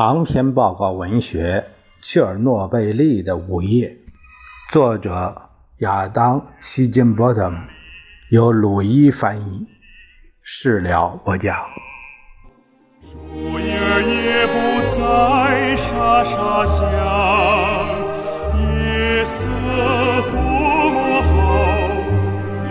[0.00, 1.66] 长篇报告文学
[2.06, 3.88] 《切尔诺贝利的午夜》，
[4.72, 7.52] 作者亚当·希金波特，
[8.30, 9.66] 由鲁伊翻译，
[10.40, 11.58] 释了播讲。
[13.02, 13.18] 树
[13.58, 14.52] 叶也不
[14.86, 16.86] 再沙沙响，
[18.54, 19.48] 夜色
[20.30, 20.38] 多
[20.94, 21.32] 么好，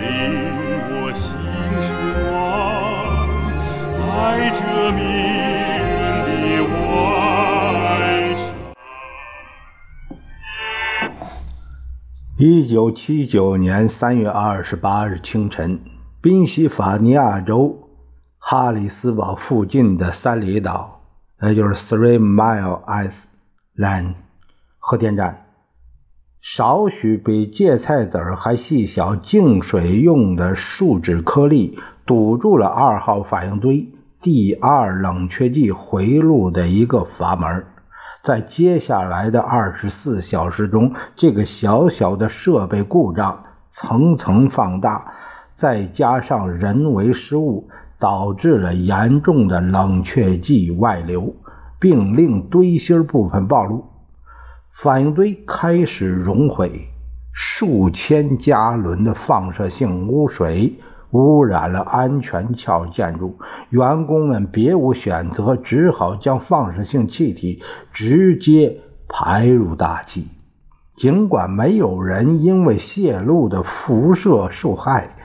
[0.94, 1.38] 我心
[1.84, 1.92] 神
[2.32, 4.00] 往，在
[4.58, 5.37] 这迷。
[12.40, 15.80] 一九七九年三月二十八日清晨，
[16.20, 17.88] 宾夕法尼亚州
[18.38, 21.00] 哈里斯堡附近的三里岛，
[21.42, 22.80] 也就是 Three Mile
[23.76, 24.14] Island
[24.78, 25.46] 核电站，
[26.40, 33.88] 少许比芥菜籽还细小、净水用的树脂颗粒堵住了二号反应堆
[34.20, 37.64] 第二冷却剂回路的一个阀门。
[38.28, 45.14] 在接下来的二十四小时中，这个小小的设备故障层层放大，
[45.56, 51.34] 再加上人为失误，导致了严重的冷却剂外流，
[51.78, 53.86] 并令堆芯部分暴露，
[54.74, 56.86] 反应堆开始熔毁，
[57.32, 60.78] 数千加仑的放射性污水。
[61.10, 63.38] 污染了安全桥建筑，
[63.70, 70.28] 员工们别无选择，只好将放射性气体直接排入大气。
[70.96, 75.16] 尽管没有人因为泄露的辐射受害，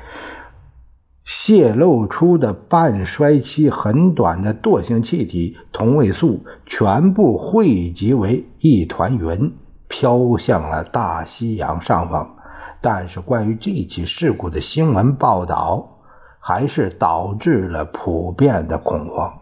[1.26, 9.54] 泄露出的半衰期很短的惰性气体同位素全部汇集为一团云，
[9.88, 12.36] 飘向了大西洋上方。
[12.84, 16.02] 但是，关于这起事故的新闻报道，
[16.42, 19.36] 还是导致了普遍的恐慌。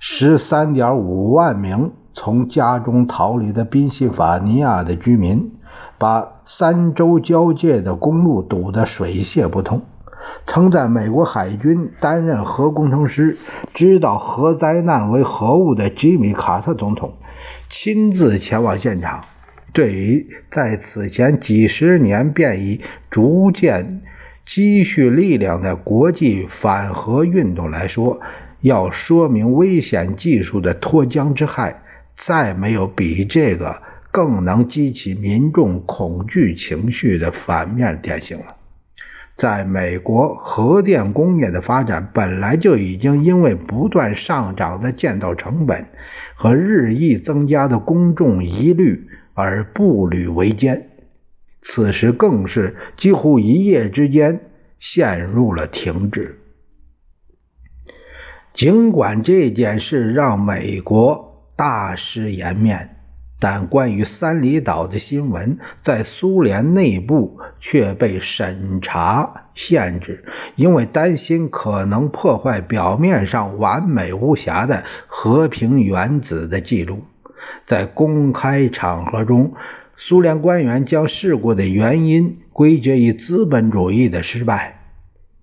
[0.00, 5.52] 十三点五万名从家中逃离的宾夕法尼亚的居民，
[5.96, 9.82] 把三州交界的公路堵得水泄不通。
[10.44, 13.38] 曾在美国海军担任核工程师、
[13.72, 17.12] 知道核灾难为何物的吉米·卡特总统，
[17.70, 19.20] 亲自前往现场。
[19.74, 22.80] 对于在此前几十年便已
[23.10, 24.00] 逐渐
[24.46, 28.20] 积蓄力量的国际反核运动来说，
[28.60, 31.82] 要说明危险技术的脱缰之害，
[32.14, 33.82] 再没有比这个
[34.12, 38.54] 更能激起民众恐惧情绪的反面典型了。
[39.36, 45.84] 在美国，核电工业的发展本来就已经因为不断上涨的建造成本
[46.36, 49.08] 和日益增加的公众疑虑。
[49.34, 50.90] 而步履维艰，
[51.60, 54.40] 此时更是几乎一夜之间
[54.78, 56.40] 陷入了停滞。
[58.52, 62.96] 尽管这件事让美国大失颜面，
[63.40, 70.24] 但关于三里岛的新闻在苏联内部却被审查限制，
[70.54, 77.02] 因为担心可能破坏表面上完美无瑕的和平原子的记录。
[77.66, 79.52] 在公开场合中，
[79.96, 84.80] 苏联官员将事故的原因归结于资本主义的失败。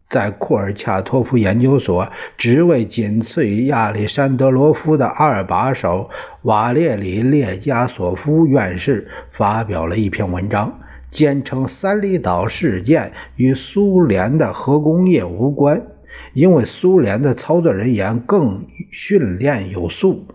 [0.09, 6.09] 在库尔恰托夫研究所，职位仅次于亚历山德罗夫的二把手
[6.41, 15.81] 瓦列里列加索夫院士发表了一篇文章，坚称三里岛事件与苏联的核工业无关，
[16.33, 20.25] 因为苏联的操作人员更训练有素。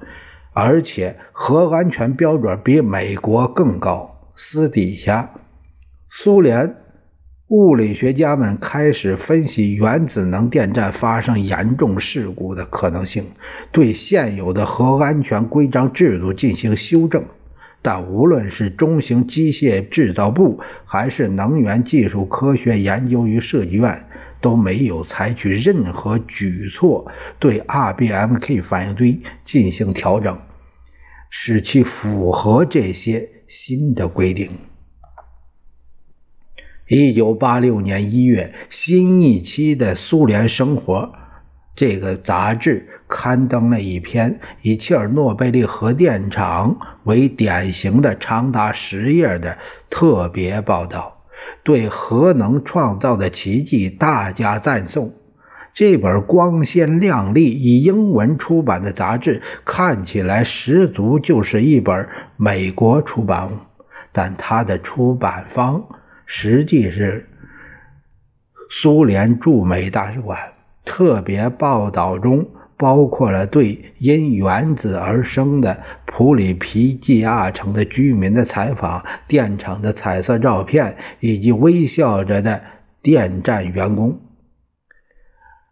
[0.59, 4.33] 而且核安全标准比美国更高。
[4.37, 5.31] 私底下，
[6.09, 6.77] 苏联
[7.49, 13.27] 物理学家们开始分析原子能电站发生严重事故的可能性，
[13.71, 17.23] 对现有的核安全规章制度进行修正。
[17.83, 24.07] 但无论是中型机械制造部，还是能源技术科学研究与设计院，
[24.41, 27.07] 都没有采取任何举措
[27.39, 30.39] 对 RBMK 反应堆进行调整。
[31.29, 34.51] 使其符合这些新的规定。
[36.89, 41.01] 一九八六年一月，新一期的《苏联生活》
[41.75, 49.59] 这个杂志刊登了一篇以切尔诺贝利核电厂为典型的长达十页的
[49.91, 51.25] 特别报道，
[51.65, 55.16] 对核能创造的奇迹大加赞颂。
[55.77, 62.09] 这本光鲜亮丽以英文出版的杂志看起来十足就是一本
[62.39, 63.57] 美国出版物，
[64.11, 65.85] 但它的出版方
[66.25, 67.29] 实际是
[68.71, 70.39] 苏联驻美大使馆。
[70.87, 82.63] 特别报道中包括了对因原子而生的普里皮季亚城的居民的采访、电厂的彩色照片以及微笑着的
[83.03, 84.21] 电站员工。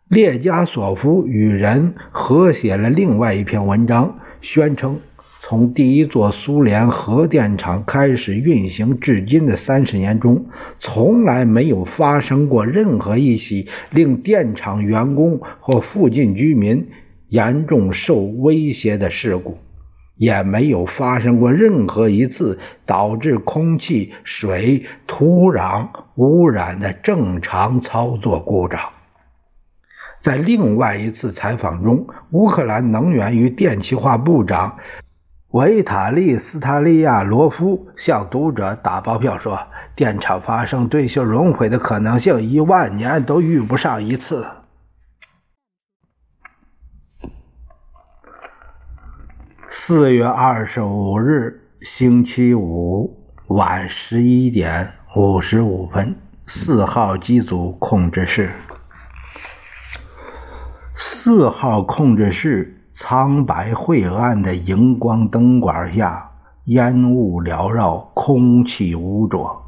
[0.09, 5.01] 列加索夫与人合写了另外一篇文章，宣称。
[5.41, 10.47] 从第一座苏联核电厂开始运行至今的三十年中，
[10.81, 16.89] 从来没有发生过任何一起令电厂员工或附近居民
[17.29, 19.59] 严重受威胁的事故，
[20.17, 28.81] 也没有发生过任何一次导致空气、水、土壤污染的正常操作故障。
[30.25, 34.79] 在另外一次采访中，乌克兰能源与电气化部长。
[35.51, 39.59] 维塔利·斯塔利亚罗夫向读者打包票说
[39.95, 44.47] ：“电厂发生堆芯熔毁的可能性，一万年都遇不上一次。”
[49.69, 53.15] 四月二十五日，星期五
[53.49, 56.17] 晚十一点五十五分，
[56.47, 58.51] 四号机组控制室，
[61.07, 62.81] 四号控制室。
[62.95, 66.31] 苍白晦暗的荧光灯管下，
[66.65, 69.63] 烟雾缭绕，空气污浊。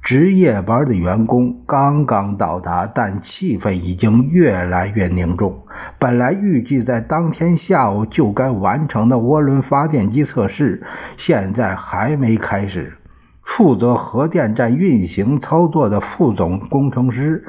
[0.00, 5.58] 值夜班的员工刚刚到达，但气氛已经越来越凝重。
[5.98, 10.86] 本来预计在当天下午就该完成的涡轮发电机测试，
[11.16, 12.96] 现在还没开始。
[13.42, 17.44] 负责核电站运行操作的副总工程师。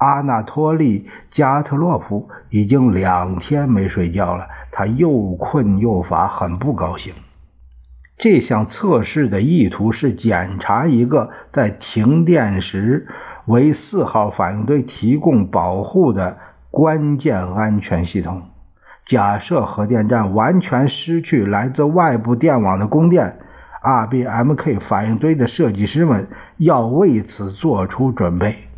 [0.00, 1.00] 阿纳托利·
[1.30, 7.12] 加特洛夫已经两天没睡觉了，他又困又乏，很不高兴。
[8.16, 13.06] 这项测试的意图是检查一个在停电时
[13.44, 16.38] 为四号反应堆提供保护的
[16.70, 18.42] 关键安全系统。
[19.04, 23.38] 假设核电站完全失去来自外部电网的供电
[23.82, 28.69] ，RBMK 反应堆的设计师们要为此做出准备。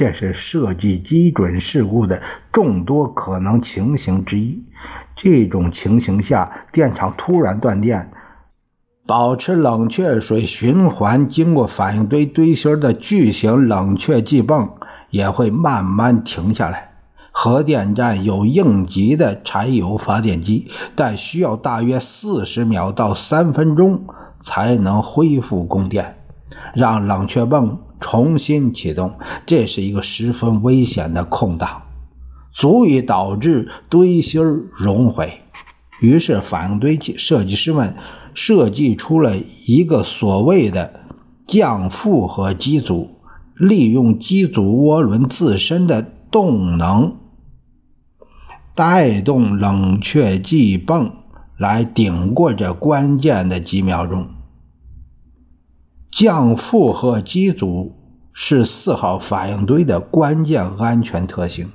[0.00, 4.64] 这是设计基准事故的众多可能情形之一。
[5.14, 8.10] 这种情形下，电厂突然断电，
[9.06, 14.70] 保持冷却水循环经过反应堆堆芯的巨型冷却剂泵
[15.10, 16.92] 也会慢慢停下来。
[17.30, 24.06] 核电站有应急的柴油发电机，但需要大约四十秒到三分钟
[24.42, 26.16] 才能恢复供电，
[26.74, 27.78] 让冷却泵。
[28.00, 29.14] 重新启动，
[29.46, 31.82] 这是一个十分危险的空档，
[32.52, 34.42] 足以导致堆芯
[34.76, 35.40] 熔毁。
[36.00, 37.94] 于是，反应堆设计师们
[38.32, 39.36] 设计出了
[39.66, 41.00] 一个所谓的
[41.46, 43.20] 降负荷机组，
[43.54, 46.00] 利用机组涡轮自身的
[46.30, 47.16] 动能，
[48.74, 51.12] 带动冷却剂泵
[51.58, 54.28] 来顶过这关键的几秒钟。
[56.10, 57.94] 降负荷机组
[58.32, 61.70] 是四号反应堆的关键安全特性，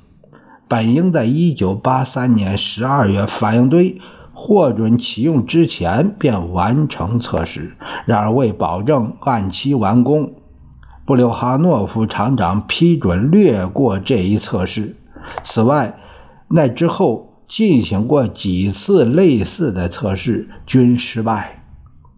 [0.68, 4.02] 本应在1983年12月反应堆
[4.34, 7.78] 获准启用之前便完成测试。
[8.06, 10.34] 然而，为保证按期完工，
[11.06, 14.98] 布留哈诺夫厂长批准略过这一测试。
[15.46, 15.98] 此外，
[16.50, 21.65] 那之后进行过几次类似的测试均失败。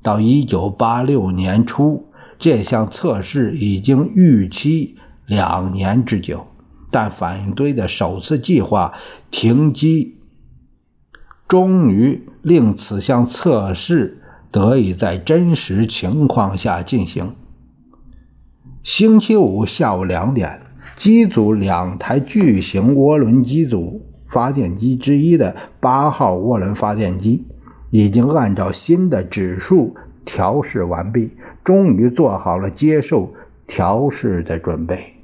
[0.07, 2.05] 到1986年初。
[2.39, 4.95] 这项测试已经预期
[5.25, 6.47] 两年之久，
[6.91, 8.93] 但反应堆的首次计划
[9.31, 10.15] 停机，
[11.47, 17.33] 终于令此项测试得以在真实情况下进行。
[18.83, 20.61] 星期五下午两点，
[20.95, 27.45] 机组两台巨型涡轮机组发电机之一的八号涡轮发电机
[27.89, 31.31] 已经按照新的指数调试完毕。
[31.63, 33.33] 终于做好了接受
[33.67, 35.15] 调试的准备。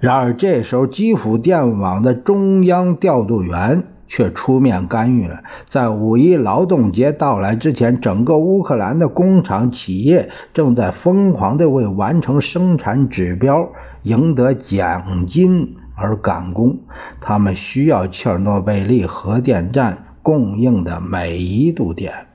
[0.00, 5.42] 然而，这时候基辅电网的中央调度员却出面干预了。
[5.70, 13.70] 在五一劳动节到来之前，整个乌克兰的工厂企业正在疯狂地为完成生产指标、
[14.02, 16.80] 赢得奖金而赶工。
[17.22, 22.26] 他们需要切尔诺贝利核电站供应的每一度电。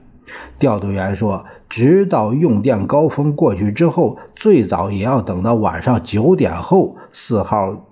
[0.57, 1.45] 调度员说。
[1.69, 7.85] 直到用电高峰过去之后，最早也要等到晚上九点后，四号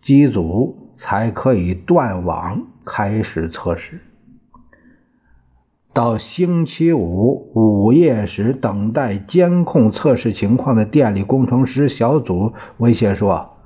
[0.00, 4.00] 机组才可以断网开始测试。
[5.92, 13.56] 到星期五午夜时，等待监控测试情况的电力工程师小组威胁说：“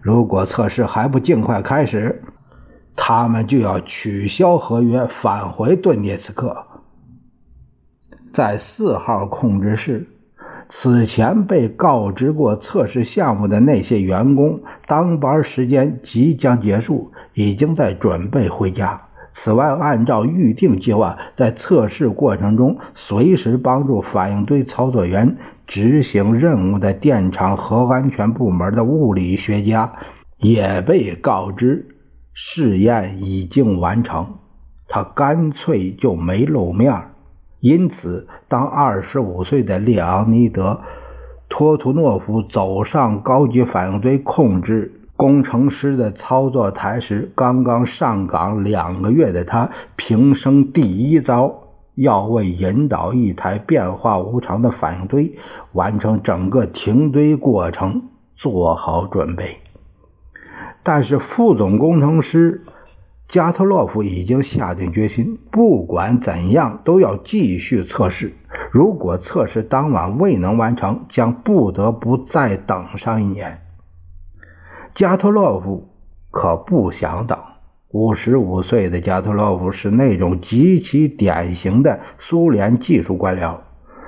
[0.00, 2.22] 如果测试还不尽快开始，
[2.96, 6.66] 他们就要取消合约，返回顿涅茨克。
[8.32, 10.06] 在四号控制室，
[10.68, 19.02] 此前被告知过测试项目的那些员工，当班时间即将结束，已经在准备回家。
[19.34, 29.92] 此外，按照预定计划，在测试过程中随时帮助反应堆操作员执行任务的电厂核安全部门的物理学家
[30.38, 31.91] 也被告知。
[32.34, 34.34] 试验已经完成，
[34.88, 37.10] 他干脆就没露面
[37.60, 40.72] 因此，当二十五岁的列昂尼德·
[41.48, 55.38] 托图诺夫走上高级反应堆控制工程师的操作台时，刚刚上岗两个月的他，平生第一遭要为引导一台变化无常的反应堆
[55.72, 59.61] 完成整个停堆过程做好准备。
[60.82, 62.64] 但是副总工程师
[63.28, 68.34] 加特洛夫已经下定决心，不管怎样都要继续测试。
[68.70, 73.60] 如果测试当晚未能完成，将不得不再等上一年。
[74.94, 75.88] 加特洛夫
[76.30, 77.38] 可不想等。
[77.90, 83.58] 五十五岁的加特洛夫是那种极其典型的苏联技术官僚，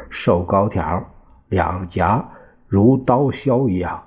[0.08, 1.04] 瘦高条，
[1.48, 2.30] 两颊
[2.66, 4.03] 如刀削一样。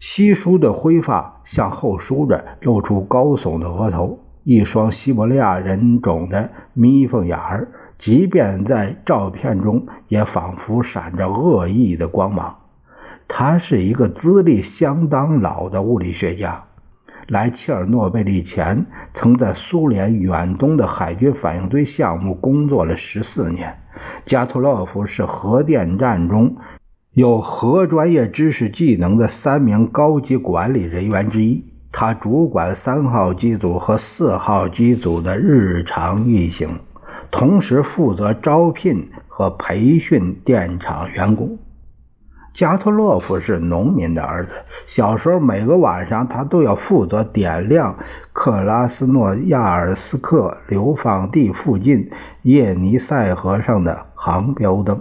[0.00, 12.56] 稀疏的灰发向后梳着，露出高耸的额头，一双西伯利亚人种的眯缝眼儿，即便在照片中也仿佛闪着恶意的光芒。
[13.26, 16.64] 他是一个资历相当老的物理学家，
[17.26, 23.76] 来切尔诺贝利前曾在苏联远东的海军反应堆项目工作了十四年。
[24.24, 26.56] 加图洛夫是核电站中。
[27.18, 36.78] 有核专业知识技能的三名高级管理人员之一，他主管三号机组和四号机组的日常运行，
[37.32, 41.58] 同时负责招聘和培训电厂员工。
[42.54, 44.52] 加特洛夫是农民的儿子，
[44.86, 47.96] 小时候每个晚上他都要负责点亮
[48.32, 55.00] 克拉斯诺亚尔斯克流放地附近叶尼塞河上的航标灯。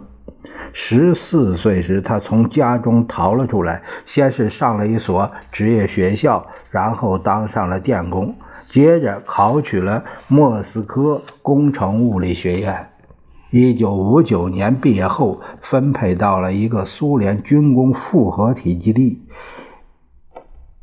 [0.74, 8.36] 十四岁时，他从家中逃了出来，先是上了一所职业学校，然后当上了电工，
[8.70, 12.89] 接着考取了莫斯科工程物理学院。
[13.50, 19.25] 一九五九年毕业后，分配到了一个苏联军工复合体基地，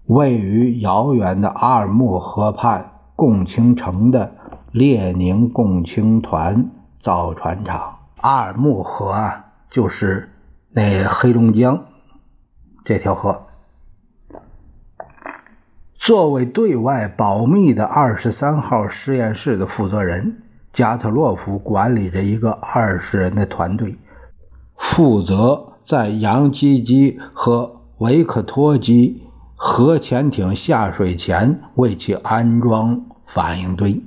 [0.07, 4.33] 位于遥远的阿尔木河畔共青城的
[4.73, 7.99] 列宁共青团造船厂。
[8.17, 9.44] 阿尔木河啊。
[9.75, 10.31] 就是
[10.71, 11.87] 那黑龙江
[12.85, 13.49] 这条河。
[15.97, 23.99] 作为对外保密的二十三号实验室的负责人，加特洛夫管理着一个二十人的团队，
[24.77, 29.25] 负责在扬基基和维克托基
[29.57, 34.01] 核潜艇下水前为其安装反应堆。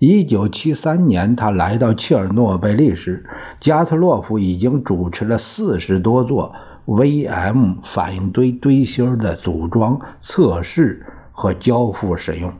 [0.00, 3.26] 一九七三年，他来到切尔诺贝利时，
[3.58, 6.54] 加特洛夫已经主持了四十多座
[6.86, 12.52] VM 反应堆堆芯的组装、测试和交付使用。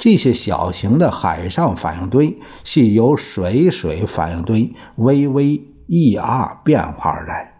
[0.00, 7.52] 这些小型的海上反应堆系由水水反应堆 VVER 变化而来，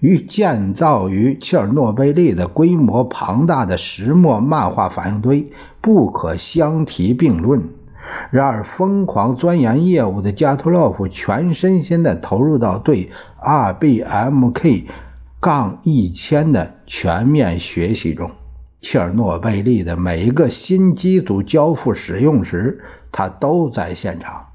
[0.00, 7.70] 与建造于切尔诺贝利的规模庞大的石墨漫画反应堆不可相提并论。
[8.30, 13.10] 然而，疯狂钻研业务的加特洛夫全身心地投入到对
[13.42, 14.84] RBMK-
[15.40, 18.30] 杠一千的全面学习中。
[18.80, 22.82] 切尔诺贝利的每一个新机组交付使用时，
[23.12, 24.46] 他都在现场。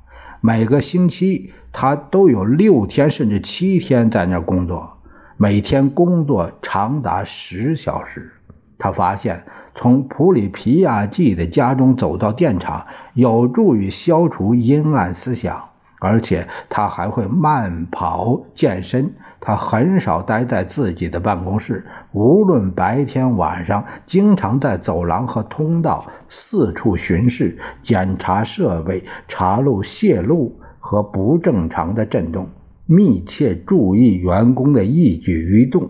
[0.41, 4.97] 每个星期，他都有六天甚至七天在那儿工作，
[5.37, 8.31] 每天工作长达十小时。
[8.77, 9.43] 他发现，
[9.81, 15.69] 从普里皮亚季的家中走到电厂，有助于消除阴暗思想。
[16.01, 19.13] 而且，他还会慢跑、健身。
[19.39, 32.50] 他很少待在自己的办公室，无论白天晚上，经常在走廊和通道四处巡视，检查设备，查漏泄露和不正常的震动，
[32.86, 35.89] 密切注意员工的一举一动。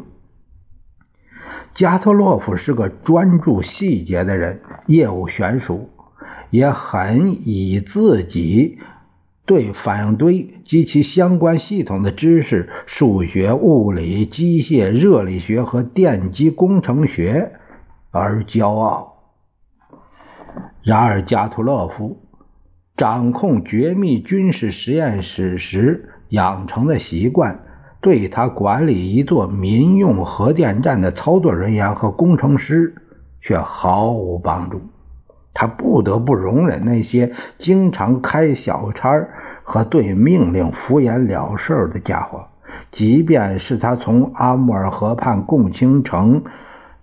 [1.80, 5.90] 加特洛夫是个专注细节的人，业务娴熟，
[6.50, 8.80] 也很以自己
[9.46, 17.54] 对反应堆及其相关系统的知识——数学、物理、机械、热力学和电机工程学——
[18.12, 19.24] 而骄傲。
[20.84, 22.20] 然而，加图洛夫
[22.98, 27.64] 掌控绝密军事实验室时养成的习惯，
[28.02, 32.96] 对他管理一座民用核电站的操作人员和工程师
[33.42, 34.82] 却毫无帮助。
[35.54, 39.28] 他不得不容忍那些经常开小差
[39.64, 42.48] 和对命令敷衍了事的家伙，
[42.92, 46.44] 即便是他从阿穆尔河畔共青城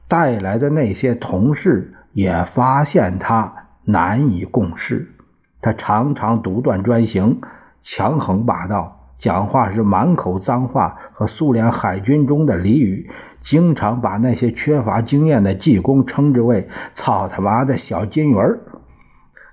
[0.08, 3.52] 带来的那些同事，也发现他
[3.84, 5.12] 难以共事。
[5.60, 7.40] 他常常独断专行、
[7.82, 18.60] 强横霸道，讲话是满口脏话和苏联海军中的俚语，经常把那些缺乏经验的技工称之为“操他妈的小金鱼儿”。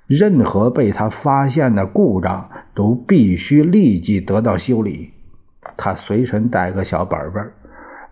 [0.05, 5.13] 任何被他发现的故障都必须立即得到修理。
[5.77, 7.51] 他随身带个小本本，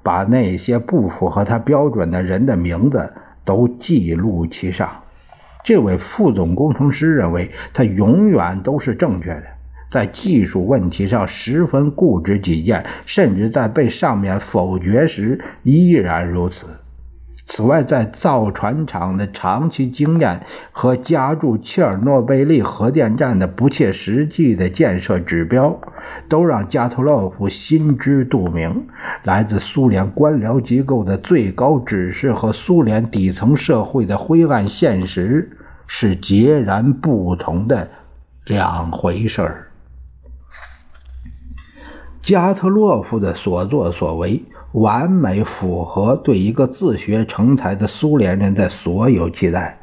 [0.02, 4.90] 把那些不符合他标准的人的名字都记录其上。
[5.64, 9.44] 这位副总工程师认为他永远都是正确的，
[9.92, 16.66] 在技术问题上十分固执己见，甚至在被上面否决时依然如此。
[17.48, 25.78] 此外，在造船厂的长期经验和加注切尔诺贝利核电站的不切实际的建设指标，
[26.30, 28.88] 都让加特洛夫心知肚明。
[29.24, 35.58] 来自苏联官僚机构的最高指示和苏联底层社会的灰暗现实
[35.88, 37.90] 是截然不同的
[38.46, 39.68] 两回事儿。
[42.22, 44.44] 加特洛夫的所作所为。
[44.74, 49.80] 完美符合对一个自学成才的苏联人的所有期待。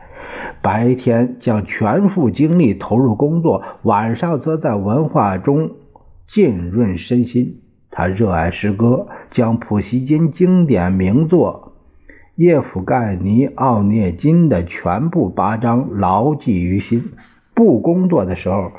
[0.62, 5.72] 白天将全副精力投入工作，晚上则在文化中
[6.26, 7.60] 浸润身心。
[7.90, 11.74] 他热爱诗歌，将普希金经典名作
[12.36, 17.12] 《叶甫盖尼奥涅金》的全部八章牢记于心。
[17.52, 18.72] 不工作的时候，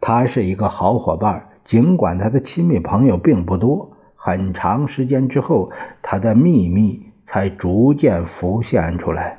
[0.00, 3.96] 他是一个好伙伴，尽管他的亲密朋友并不多。
[4.16, 5.70] 很长时间之后，
[6.02, 9.38] 他的秘密才逐渐浮现出来。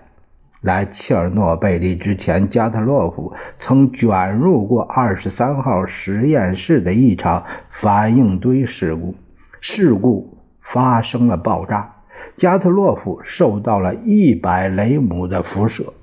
[0.61, 9.13] 来切尔诺贝利之前，加特洛夫曾卷入过二十三号实验室的一场反应堆事故。
[9.59, 11.93] 事故发生了爆炸，
[12.37, 15.93] 加特洛夫受到了一百雷姆的辐射，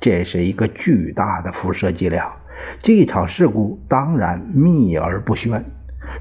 [0.00, 2.32] 这是一个巨大的辐射剂量。
[2.82, 5.64] 这场事故当然秘而不宣。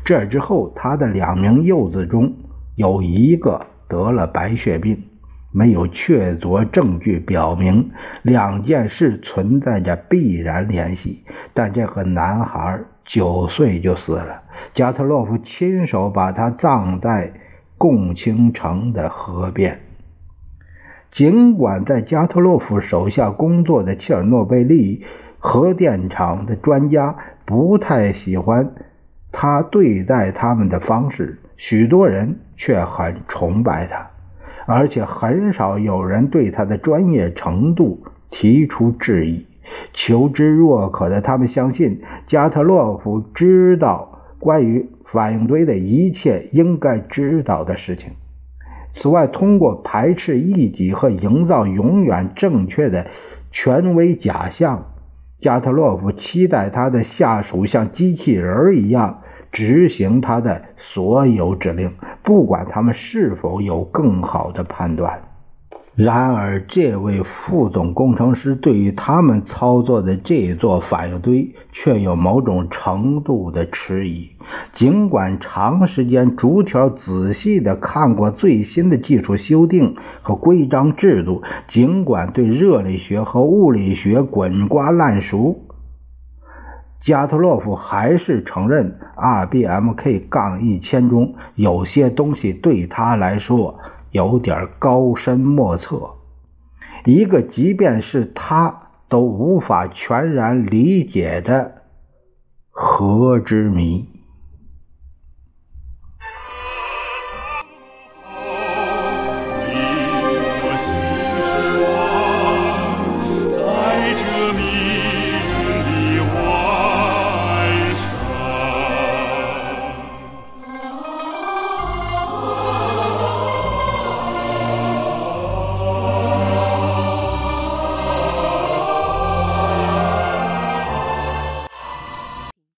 [0.04, 2.34] 这之后，他的两名幼子中
[2.76, 5.04] 有一个得了白血病，
[5.52, 11.24] 没有确凿证据表明两件事存在着必然联系。
[11.54, 17.34] 但这个男孩九岁就死了，加特洛夫亲手把他葬在
[17.78, 19.80] 共青城的河边。
[21.10, 25.06] 尽管在加特洛夫手下工作的切尔诺贝利
[25.40, 28.74] 核电厂的专家不太喜欢。
[29.32, 34.10] 他对待他们的方式，许多人却很崇拜他，
[34.66, 39.46] 而且很少有人对他的专业程度提出质疑。
[39.94, 48.14] 求知若渴的他们相信，加特洛夫知道关于反应堆的一切应该知道的事情。
[48.94, 53.06] 此外，通过排斥异己和营造永远正确的
[53.52, 54.94] 权威假象。
[55.40, 59.22] 加特洛夫期待他的下属像机器人一样
[59.52, 65.22] 执行他的所有指令，不管他们是否有更好的判断。
[65.96, 74.30] 然而，这位副总工程师对于他们操作的这座反应堆却有某种程度的迟疑。
[74.74, 85.66] 尽管长时间逐条仔细地看过最新的技术修订和规章制度，尽管对热力学和物理学滚瓜烂熟，
[87.00, 93.80] 加特洛夫还是承认 RBMK- 杠一千中有些东西对他来说。
[94.12, 96.12] 有点高深莫测，
[97.06, 101.82] 一个即便是他都无法全然理解的
[102.72, 104.08] 核之谜。